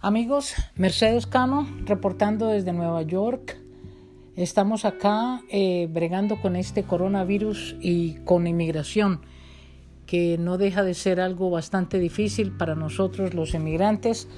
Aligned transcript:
Amigos, 0.00 0.54
Mercedes 0.76 1.26
Cano 1.26 1.68
reportando 1.84 2.46
desde 2.46 2.72
Nueva 2.72 3.02
York. 3.02 3.58
Estamos 4.36 4.84
acá 4.84 5.42
eh, 5.50 5.88
bregando 5.90 6.40
con 6.40 6.54
este 6.54 6.84
coronavirus 6.84 7.74
y 7.80 8.14
con 8.24 8.46
inmigración, 8.46 9.22
que 10.06 10.38
no 10.38 10.56
deja 10.56 10.84
de 10.84 10.94
ser 10.94 11.20
algo 11.20 11.50
bastante 11.50 11.98
difícil 11.98 12.52
para 12.52 12.76
nosotros 12.76 13.34
los 13.34 13.54
emigrantes 13.54 14.28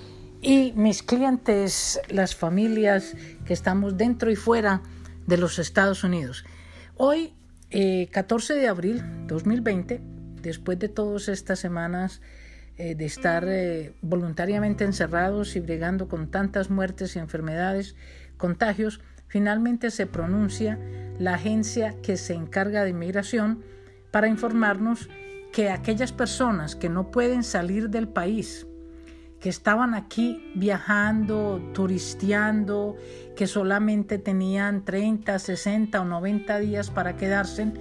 y 0.41 0.73
mis 0.77 1.03
clientes, 1.03 2.00
las 2.08 2.35
familias 2.35 3.14
que 3.45 3.53
estamos 3.53 3.99
dentro 3.99 4.31
y 4.31 4.36
fuera 4.36 4.81
de 5.27 5.36
los 5.36 5.58
Estados 5.58 6.04
Unidos. 6.04 6.46
Hoy, 6.96 7.35
14 8.11 8.54
eh, 8.54 8.57
de 8.57 8.68
abril 8.68 9.03
2020, 9.27 10.00
después 10.40 10.79
de 10.79 10.89
todas 10.89 11.29
estas 11.29 11.58
semanas, 11.58 12.22
eh, 12.77 12.95
de 12.95 13.05
estar 13.05 13.45
eh, 13.47 13.95
voluntariamente 14.01 14.85
encerrados 14.85 15.57
y 15.57 15.61
bregando 15.61 16.09
con 16.09 16.31
tantas 16.31 16.71
muertes 16.71 17.17
y 17.17 17.19
enfermedades, 17.19 17.95
contagios, 18.37 19.01
finalmente 19.29 19.91
se 19.91 20.07
pronuncia 20.07 20.79
la 21.19 21.35
agencia 21.35 21.95
que 22.03 22.17
se 22.17 22.35
encarga 22.35 22.85
de 22.85 22.91
inmigración 22.91 23.63
para 24.11 24.29
informarnos 24.29 25.09
que 25.53 25.71
aquellas 25.71 26.13
personas 26.13 26.77
que 26.77 26.89
no 26.89 27.11
pueden 27.11 27.43
salir 27.43 27.91
del 27.91 28.09
país, 28.09 28.67
que 29.41 29.49
estaban 29.49 29.95
aquí 29.95 30.53
viajando, 30.55 31.61
turisteando, 31.73 32.97
que 33.37 33.47
solamente 33.47 34.19
tenían 34.19 34.84
30, 34.84 35.39
60 35.39 36.01
o 36.01 36.05
90 36.05 36.59
días 36.59 36.91
para 36.91 37.17
quedarse 37.17 37.73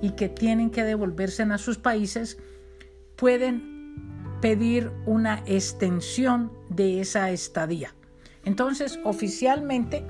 y 0.00 0.10
que 0.10 0.28
tienen 0.28 0.70
que 0.70 0.84
devolverse 0.84 1.42
a 1.42 1.58
sus 1.58 1.78
países, 1.78 2.38
pueden 3.16 3.77
pedir 4.40 4.90
una 5.06 5.42
extensión 5.46 6.52
de 6.68 7.00
esa 7.00 7.30
estadía. 7.30 7.94
Entonces, 8.44 8.98
oficialmente 9.04 10.04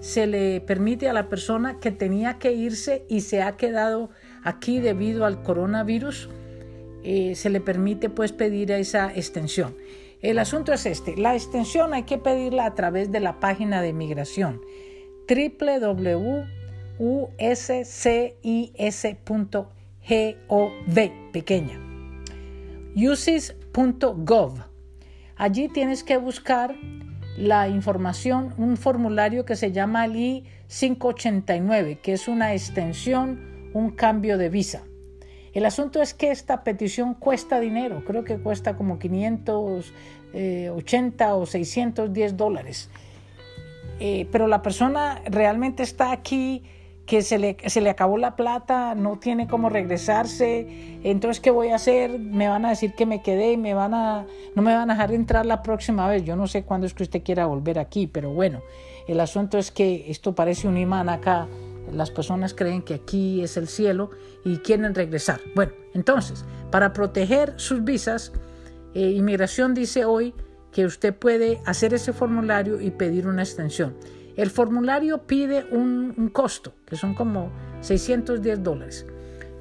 se 0.00 0.26
le 0.26 0.60
permite 0.60 1.08
a 1.08 1.12
la 1.12 1.28
persona 1.28 1.80
que 1.80 1.90
tenía 1.90 2.38
que 2.38 2.52
irse 2.52 3.04
y 3.08 3.22
se 3.22 3.42
ha 3.42 3.56
quedado 3.56 4.10
aquí 4.42 4.80
debido 4.80 5.24
al 5.24 5.42
coronavirus, 5.42 6.28
eh, 7.02 7.34
se 7.34 7.50
le 7.50 7.60
permite 7.60 8.10
pues 8.10 8.32
pedir 8.32 8.70
esa 8.70 9.12
extensión. 9.14 9.76
El 10.20 10.38
asunto 10.38 10.72
es 10.72 10.86
este, 10.86 11.16
la 11.16 11.34
extensión 11.34 11.92
hay 11.94 12.04
que 12.04 12.18
pedirla 12.18 12.66
a 12.66 12.74
través 12.74 13.12
de 13.12 13.20
la 13.20 13.40
página 13.40 13.82
de 13.82 13.92
migración 13.92 14.60
www.uscis.gov 15.28 16.52
pequeña 21.32 21.80
usis.gov. 23.76 24.60
Allí 25.36 25.68
tienes 25.68 26.02
que 26.04 26.16
buscar 26.16 26.76
la 27.36 27.68
información, 27.68 28.54
un 28.56 28.76
formulario 28.76 29.44
que 29.44 29.56
se 29.56 29.72
llama 29.72 30.04
el 30.04 30.14
I-589, 30.16 31.98
que 32.00 32.12
es 32.12 32.28
una 32.28 32.54
extensión, 32.54 33.70
un 33.74 33.90
cambio 33.90 34.38
de 34.38 34.48
visa. 34.48 34.84
El 35.52 35.66
asunto 35.66 36.00
es 36.00 36.14
que 36.14 36.30
esta 36.30 36.62
petición 36.62 37.14
cuesta 37.14 37.58
dinero, 37.60 38.04
creo 38.04 38.22
que 38.24 38.38
cuesta 38.38 38.76
como 38.76 39.00
580 39.00 41.34
o 41.34 41.46
610 41.46 42.36
dólares. 42.36 42.90
Eh, 44.00 44.26
pero 44.32 44.48
la 44.48 44.60
persona 44.62 45.22
realmente 45.26 45.84
está 45.84 46.10
aquí 46.12 46.64
que 47.06 47.22
se 47.22 47.38
le, 47.38 47.56
se 47.66 47.80
le 47.80 47.90
acabó 47.90 48.16
la 48.16 48.34
plata, 48.34 48.94
no 48.94 49.18
tiene 49.18 49.46
cómo 49.46 49.68
regresarse, 49.68 50.98
entonces 51.04 51.40
¿qué 51.40 51.50
voy 51.50 51.68
a 51.68 51.76
hacer? 51.76 52.18
Me 52.18 52.48
van 52.48 52.64
a 52.64 52.70
decir 52.70 52.94
que 52.94 53.04
me 53.04 53.22
quedé 53.22 53.52
y 53.52 53.56
me 53.56 53.74
van 53.74 53.92
a, 53.92 54.26
no 54.54 54.62
me 54.62 54.74
van 54.74 54.90
a 54.90 54.94
dejar 54.94 55.12
entrar 55.12 55.44
la 55.44 55.62
próxima 55.62 56.08
vez. 56.08 56.24
Yo 56.24 56.34
no 56.34 56.46
sé 56.46 56.64
cuándo 56.64 56.86
es 56.86 56.94
que 56.94 57.02
usted 57.02 57.22
quiera 57.22 57.46
volver 57.46 57.78
aquí, 57.78 58.06
pero 58.06 58.30
bueno, 58.30 58.62
el 59.06 59.20
asunto 59.20 59.58
es 59.58 59.70
que 59.70 60.10
esto 60.10 60.34
parece 60.34 60.66
un 60.66 60.78
imán 60.78 61.10
acá. 61.10 61.46
Las 61.92 62.10
personas 62.10 62.54
creen 62.54 62.80
que 62.80 62.94
aquí 62.94 63.42
es 63.42 63.58
el 63.58 63.68
cielo 63.68 64.10
y 64.44 64.56
quieren 64.58 64.94
regresar. 64.94 65.40
Bueno, 65.54 65.72
entonces, 65.92 66.46
para 66.70 66.94
proteger 66.94 67.52
sus 67.56 67.84
visas, 67.84 68.32
eh, 68.94 69.10
Inmigración 69.10 69.74
dice 69.74 70.06
hoy 70.06 70.34
que 70.72 70.86
usted 70.86 71.14
puede 71.14 71.60
hacer 71.66 71.92
ese 71.92 72.14
formulario 72.14 72.80
y 72.80 72.90
pedir 72.90 73.28
una 73.28 73.42
extensión. 73.42 73.94
El 74.36 74.50
formulario 74.50 75.26
pide 75.26 75.64
un, 75.70 76.30
costo, 76.32 76.74
que 76.86 76.96
son 76.96 77.14
como 77.14 77.50
610 77.80 78.62
dólares. 78.62 79.06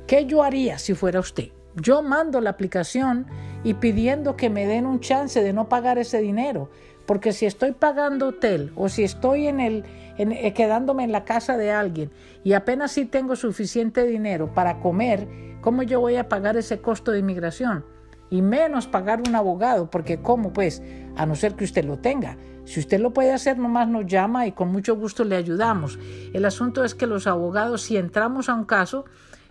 ¿Qué 0.07 0.25
yo 0.25 0.41
haría 0.41 0.79
si 0.79 0.95
fuera 0.95 1.19
usted? 1.19 1.49
Yo 1.75 2.01
mando 2.01 2.41
la 2.41 2.51
aplicación 2.51 3.27
y 3.63 3.75
pidiendo 3.75 4.35
que 4.35 4.49
me 4.49 4.65
den 4.65 4.85
un 4.85 4.99
chance 4.99 5.43
de 5.43 5.53
no 5.53 5.69
pagar 5.69 5.97
ese 5.97 6.21
dinero, 6.21 6.69
porque 7.05 7.33
si 7.33 7.45
estoy 7.45 7.71
pagando 7.71 8.29
hotel 8.29 8.71
o 8.75 8.89
si 8.89 9.03
estoy 9.03 9.47
en 9.47 9.59
el, 9.59 9.83
eh, 10.17 10.53
quedándome 10.53 11.03
en 11.03 11.11
la 11.11 11.25
casa 11.25 11.57
de 11.57 11.71
alguien 11.71 12.11
y 12.43 12.53
apenas 12.53 12.91
si 12.91 13.05
tengo 13.05 13.35
suficiente 13.35 14.05
dinero 14.05 14.53
para 14.53 14.79
comer, 14.79 15.27
¿cómo 15.61 15.83
yo 15.83 15.99
voy 15.99 16.15
a 16.15 16.29
pagar 16.29 16.57
ese 16.57 16.79
costo 16.81 17.11
de 17.11 17.19
inmigración? 17.19 17.85
Y 18.29 18.41
menos 18.41 18.87
pagar 18.87 19.21
un 19.27 19.35
abogado, 19.35 19.89
porque 19.91 20.17
¿cómo 20.17 20.53
pues? 20.53 20.81
A 21.15 21.25
no 21.27 21.35
ser 21.35 21.53
que 21.53 21.65
usted 21.65 21.85
lo 21.85 21.99
tenga. 21.99 22.37
Si 22.65 22.79
usted 22.79 22.99
lo 22.99 23.13
puede 23.13 23.33
hacer, 23.33 23.57
nomás 23.57 23.87
nos 23.87 24.05
llama 24.05 24.47
y 24.47 24.51
con 24.53 24.71
mucho 24.71 24.95
gusto 24.95 25.23
le 25.23 25.35
ayudamos. 25.35 25.99
El 26.33 26.45
asunto 26.45 26.83
es 26.83 26.95
que 26.95 27.07
los 27.07 27.27
abogados, 27.27 27.81
si 27.81 27.97
entramos 27.97 28.49
a 28.49 28.53
un 28.53 28.65
caso, 28.65 29.05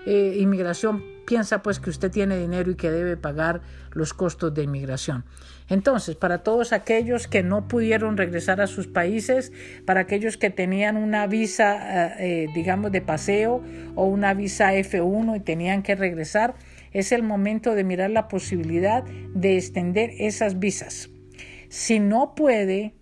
eh, 0.07 0.37
inmigración 0.41 1.05
piensa 1.27 1.63
pues 1.63 1.79
que 1.79 1.91
usted 1.91 2.11
tiene 2.11 2.37
dinero 2.37 2.71
y 2.71 2.75
que 2.75 2.91
debe 2.91 3.17
pagar 3.17 3.61
los 3.93 4.13
costos 4.15 4.53
de 4.53 4.65
inmigración. 4.65 5.25
Entonces, 5.69 6.17
para 6.17 6.43
todos 6.43 6.73
aquellos 6.73 7.29
que 7.29 7.43
no 7.43 7.69
pudieron 7.69 8.17
regresar 8.17 8.61
a 8.61 8.67
sus 8.67 8.89
países, 8.89 9.53
para 9.87 10.01
aquellos 10.01 10.37
que 10.37 10.51
tenían 10.51 10.97
una 10.97 11.27
visa, 11.27 12.17
eh, 12.19 12.45
eh, 12.45 12.47
digamos, 12.55 12.93
de 12.93 13.01
paseo 13.01 13.63
o 13.95 14.07
una 14.07 14.35
visa 14.35 14.75
F1 14.75 15.37
y 15.37 15.41
tenían 15.41 15.83
que 15.83 15.95
regresar, 15.95 16.55
es 16.93 17.13
el 17.13 17.23
momento 17.23 17.75
de 17.75 17.85
mirar 17.85 18.11
la 18.11 18.29
posibilidad 18.29 19.05
de 19.05 19.57
extender 19.57 20.11
esas 20.19 20.59
visas. 20.59 21.09
Si 21.69 22.01
no 22.01 22.35
puede, 22.35 22.95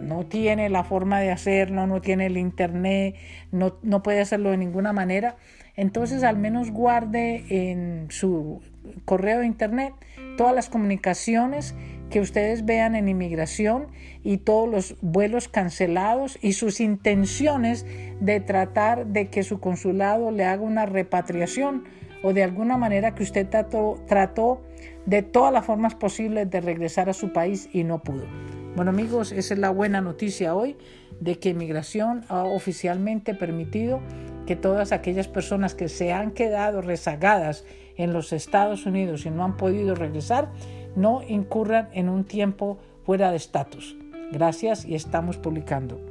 no 0.00 0.26
tiene 0.26 0.68
la 0.68 0.84
forma 0.84 1.20
de 1.20 1.30
hacerlo, 1.30 1.86
no 1.86 2.00
tiene 2.00 2.26
el 2.26 2.36
internet, 2.36 3.16
no, 3.52 3.78
no 3.82 4.02
puede 4.02 4.20
hacerlo 4.20 4.50
de 4.50 4.56
ninguna 4.56 4.92
manera, 4.92 5.36
entonces 5.76 6.22
al 6.24 6.36
menos 6.36 6.70
guarde 6.70 7.44
en 7.48 8.06
su 8.10 8.60
correo 9.04 9.40
de 9.40 9.46
internet 9.46 9.94
todas 10.36 10.54
las 10.54 10.68
comunicaciones 10.68 11.74
que 12.10 12.20
ustedes 12.20 12.64
vean 12.64 12.94
en 12.96 13.08
inmigración 13.08 13.86
y 14.22 14.38
todos 14.38 14.68
los 14.68 14.96
vuelos 15.00 15.48
cancelados 15.48 16.38
y 16.42 16.54
sus 16.54 16.80
intenciones 16.80 17.86
de 18.20 18.40
tratar 18.40 19.06
de 19.06 19.28
que 19.28 19.42
su 19.42 19.60
consulado 19.60 20.30
le 20.30 20.44
haga 20.44 20.62
una 20.62 20.86
repatriación 20.86 21.84
o 22.22 22.32
de 22.32 22.42
alguna 22.42 22.76
manera 22.76 23.14
que 23.14 23.22
usted 23.22 23.48
trató, 23.48 24.02
trató 24.06 24.60
de 25.06 25.22
todas 25.22 25.52
las 25.52 25.64
formas 25.64 25.94
posibles 25.94 26.50
de 26.50 26.60
regresar 26.60 27.08
a 27.08 27.14
su 27.14 27.32
país 27.32 27.68
y 27.72 27.84
no 27.84 28.02
pudo. 28.02 28.26
Bueno 28.76 28.90
amigos, 28.90 29.32
esa 29.32 29.54
es 29.54 29.60
la 29.60 29.70
buena 29.70 30.00
noticia 30.00 30.54
hoy 30.54 30.76
de 31.18 31.38
que 31.38 31.50
inmigración 31.50 32.24
ha 32.28 32.44
oficialmente 32.44 33.34
permitido 33.34 34.00
que 34.46 34.54
todas 34.54 34.92
aquellas 34.92 35.28
personas 35.28 35.74
que 35.74 35.88
se 35.88 36.12
han 36.12 36.30
quedado 36.30 36.80
rezagadas 36.80 37.64
en 37.96 38.12
los 38.12 38.32
Estados 38.32 38.86
Unidos 38.86 39.26
y 39.26 39.30
no 39.30 39.44
han 39.44 39.56
podido 39.56 39.94
regresar, 39.94 40.50
no 40.94 41.20
incurran 41.26 41.88
en 41.92 42.08
un 42.08 42.24
tiempo 42.24 42.78
fuera 43.04 43.30
de 43.30 43.36
estatus. 43.36 43.96
Gracias 44.32 44.84
y 44.84 44.94
estamos 44.94 45.36
publicando. 45.36 46.09